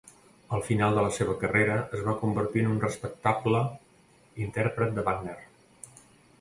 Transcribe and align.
Al 0.55 0.61
final 0.69 0.95
de 0.99 1.03
la 1.07 1.11
seva 1.17 1.35
carrera 1.43 1.75
es 1.99 2.07
va 2.07 2.15
convertir 2.23 2.65
en 2.65 2.71
un 2.71 2.81
respectable 2.87 3.63
intèrpret 4.49 4.99
de 4.99 5.09
Wagner. 5.11 5.41